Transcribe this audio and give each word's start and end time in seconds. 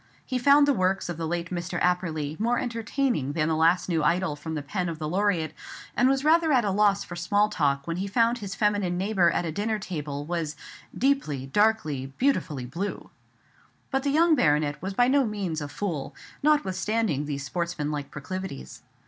He 0.25 0.39
found 0.39 0.67
the 0.67 0.73
works 0.73 1.09
of 1.09 1.17
the 1.17 1.27
late 1.27 1.51
Mr. 1.51 1.77
Apperly 1.79 2.35
more 2.39 2.57
entertaining 2.57 3.33
than 3.33 3.49
the 3.49 3.55
last 3.55 3.87
new 3.87 4.03
Idyl 4.03 4.35
from 4.35 4.55
the 4.55 4.63
pen 4.63 4.89
of 4.89 4.97
the 4.97 5.07
Laureate; 5.07 5.53
and 5.95 6.09
was 6.09 6.25
rather 6.25 6.51
at 6.51 6.65
a 6.65 6.71
loss 6.71 7.03
for 7.03 7.15
small 7.15 7.49
talk 7.49 7.85
when 7.85 7.97
he 7.97 8.07
found 8.07 8.39
his 8.39 8.55
feminine 8.55 8.97
neighbour 8.97 9.29
at 9.29 9.45
a 9.45 9.51
dinner 9.51 9.77
table 9.77 10.25
was 10.25 10.55
"deeply, 10.97 11.45
darkly, 11.45 12.07
beautifully 12.17 12.65
blue." 12.65 13.11
But 13.91 14.01
the 14.01 14.09
young 14.09 14.33
baronet 14.33 14.81
was 14.81 14.95
by 14.95 15.07
no 15.07 15.23
means 15.23 15.61
a 15.61 15.67
fool, 15.67 16.15
notwithstanding 16.41 17.25
these 17.27 17.45
sportsmanlike 17.45 18.09
proclivities. 18.09 18.81